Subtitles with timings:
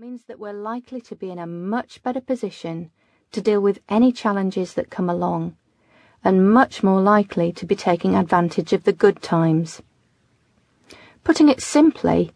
[0.00, 2.90] means that we're likely to be in a much better position
[3.32, 5.54] to deal with any challenges that come along,
[6.24, 9.82] and much more likely to be taking advantage of the good times.
[11.22, 12.32] Putting it simply,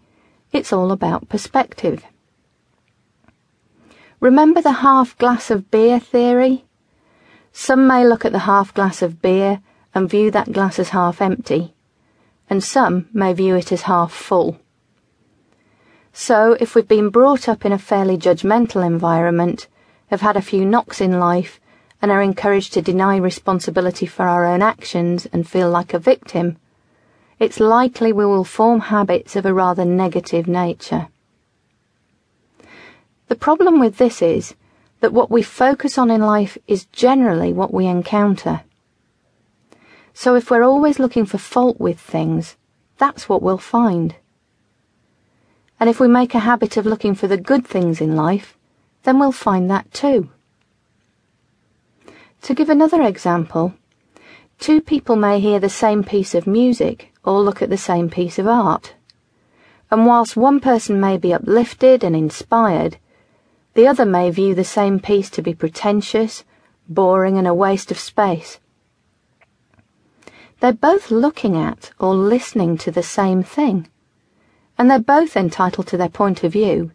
[0.52, 2.04] it's all about perspective.
[4.20, 6.66] Remember the half glass of beer theory?
[7.50, 9.62] Some may look at the half glass of beer
[9.94, 11.72] and view that glass as half empty,
[12.50, 14.58] and some may view it as half full.
[16.16, 19.66] So, if we've been brought up in a fairly judgmental environment,
[20.10, 21.60] have had a few knocks in life,
[22.00, 26.56] and are encouraged to deny responsibility for our own actions and feel like a victim,
[27.40, 31.08] it's likely we will form habits of a rather negative nature.
[33.26, 34.54] The problem with this is
[35.00, 38.62] that what we focus on in life is generally what we encounter.
[40.12, 42.56] So if we're always looking for fault with things,
[42.98, 44.14] that's what we'll find.
[45.84, 48.56] And if we make a habit of looking for the good things in life,
[49.02, 50.30] then we'll find that too.
[52.40, 53.74] To give another example,
[54.58, 58.38] two people may hear the same piece of music or look at the same piece
[58.38, 58.94] of art.
[59.90, 62.96] And whilst one person may be uplifted and inspired,
[63.74, 66.44] the other may view the same piece to be pretentious,
[66.88, 68.58] boring, and a waste of space.
[70.60, 73.90] They're both looking at or listening to the same thing
[74.76, 76.90] and they're both entitled to their point of view.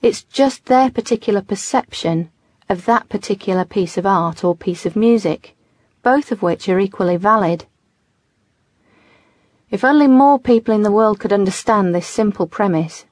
[0.00, 2.30] It's just their particular perception
[2.68, 5.56] of that particular piece of art or piece of music,
[6.02, 7.66] both of which are equally valid.
[9.70, 13.04] If only more people in the world could understand this simple premise,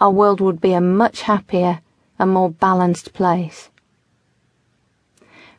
[0.00, 1.80] our world would be a much happier
[2.18, 3.70] and more balanced place.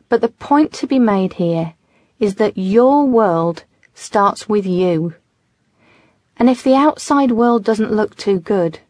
[0.08, 1.74] But the point to be made here
[2.18, 5.14] is that your world starts with you.
[6.38, 8.80] And if the outside world doesn't look too good,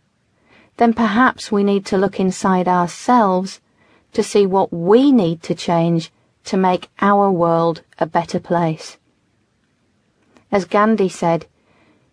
[0.79, 3.61] then perhaps we need to look inside ourselves
[4.13, 6.11] to see what we need to change
[6.45, 8.99] to make our world a better place.
[10.51, 11.47] As Gandhi said,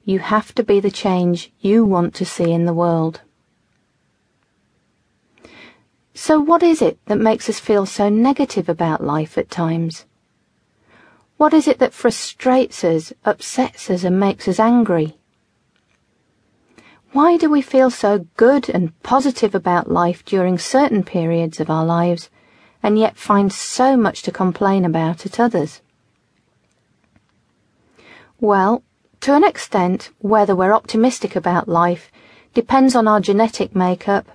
[0.06, 3.22] you have to be the change you want to see in the world.
[6.14, 10.06] So what is it that makes us feel so negative about life at times?
[11.38, 15.18] What is it that frustrates us, upsets us and makes us angry?
[17.14, 21.86] Why do we feel so good and positive about life during certain periods of our
[21.86, 22.32] lives
[22.82, 25.82] and yet find so much to complain about at others?
[28.40, 28.82] Well,
[29.22, 32.12] to an extent, whether we're optimistic about life
[32.56, 34.26] depends on our genetic makeup,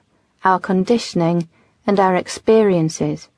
[0.45, 1.49] our conditioning,
[1.85, 3.29] and our experiences.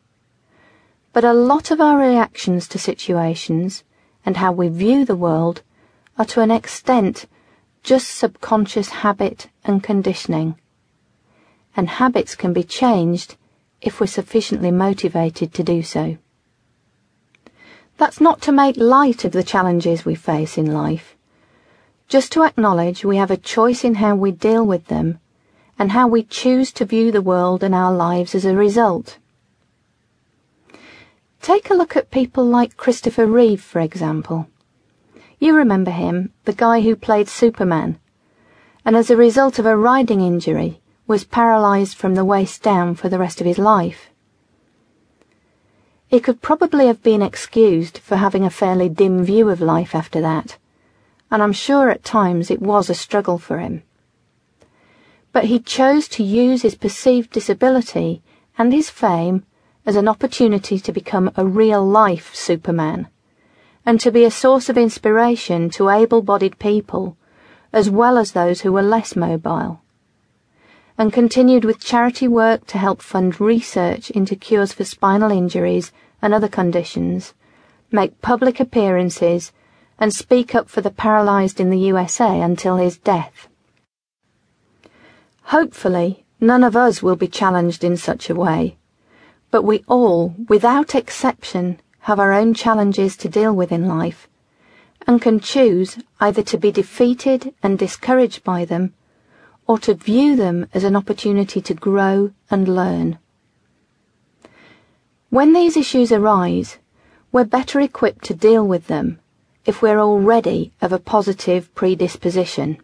[1.15, 3.84] But a lot of our reactions to situations
[4.27, 5.62] and how we view the world
[6.19, 7.25] are to an extent
[7.82, 10.56] just subconscious habit and conditioning.
[11.76, 13.36] And habits can be changed
[13.80, 16.18] if we're sufficiently motivated to do so.
[17.96, 21.16] That's not to make light of the challenges we face in life,
[22.08, 25.18] just to acknowledge we have a choice in how we deal with them
[25.78, 29.18] and how we choose to view the world and our lives as a result.
[31.41, 34.47] Take a look at people like Christopher Reeve, for example.
[35.43, 37.99] You remember him, the guy who played Superman,
[38.84, 43.09] and as a result of a riding injury was paralysed from the waist down for
[43.09, 44.11] the rest of his life.
[46.09, 50.21] He could probably have been excused for having a fairly dim view of life after
[50.21, 50.59] that,
[51.31, 53.83] and I'm sure at times it was a struggle for him.
[55.33, 58.21] But he chose to use his perceived disability
[58.59, 59.47] and his fame
[59.87, 63.09] as an opportunity to become a real life Superman
[63.91, 67.17] and to be a source of inspiration to able bodied people,
[67.73, 69.83] as well as those who were less mobile.
[70.97, 75.91] And continued with charity work to help fund research into cures for spinal injuries
[76.23, 77.34] and other conditions,
[77.91, 79.51] make public appearances,
[79.99, 83.49] and speak up for the paralysed in the USA until his death.
[85.47, 88.77] Hopefully, none of us will be challenged in such a way,
[89.51, 94.28] but we all, without exception, have our own challenges to deal with in life,
[95.06, 98.94] and can choose either to be defeated and discouraged by them,
[99.66, 103.18] or to view them as an opportunity to grow and learn.
[105.28, 106.78] When these issues arise,
[107.30, 109.20] we're better equipped to deal with them
[109.64, 112.78] if we're already of a positive predisposition.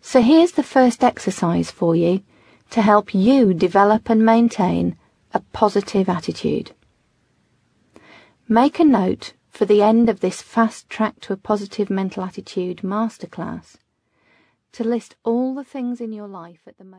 [0.00, 2.22] So here's the first exercise for you
[2.70, 4.96] to help you develop and maintain
[5.34, 6.72] a positive attitude.
[8.52, 12.78] Make a note for the end of this Fast Track to a Positive Mental Attitude
[12.78, 13.76] masterclass
[14.72, 16.98] to list all the things in your life at the moment.